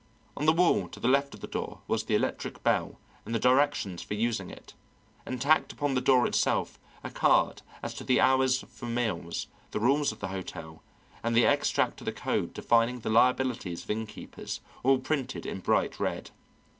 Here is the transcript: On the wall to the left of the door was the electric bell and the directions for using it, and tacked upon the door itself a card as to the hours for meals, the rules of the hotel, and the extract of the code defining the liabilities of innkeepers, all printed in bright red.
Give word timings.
On 0.35 0.47
the 0.47 0.51
wall 0.51 0.87
to 0.87 0.99
the 0.99 1.07
left 1.07 1.35
of 1.35 1.41
the 1.41 1.47
door 1.47 1.81
was 1.87 2.05
the 2.05 2.15
electric 2.15 2.63
bell 2.63 2.97
and 3.23 3.35
the 3.35 3.39
directions 3.39 4.01
for 4.01 4.15
using 4.15 4.49
it, 4.49 4.73
and 5.27 5.39
tacked 5.39 5.71
upon 5.71 5.93
the 5.93 6.01
door 6.01 6.25
itself 6.25 6.79
a 7.03 7.11
card 7.11 7.61
as 7.83 7.93
to 7.93 8.03
the 8.03 8.19
hours 8.19 8.61
for 8.67 8.87
meals, 8.87 9.45
the 9.69 9.79
rules 9.79 10.11
of 10.11 10.19
the 10.19 10.29
hotel, 10.29 10.81
and 11.21 11.35
the 11.35 11.45
extract 11.45 12.01
of 12.01 12.05
the 12.05 12.11
code 12.11 12.51
defining 12.55 13.01
the 13.01 13.11
liabilities 13.11 13.83
of 13.83 13.91
innkeepers, 13.91 14.59
all 14.81 14.97
printed 14.97 15.45
in 15.45 15.59
bright 15.59 15.99
red. 15.99 16.31